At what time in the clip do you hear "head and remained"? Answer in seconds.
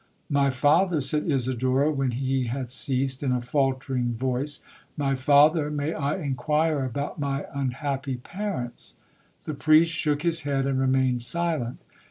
10.41-11.21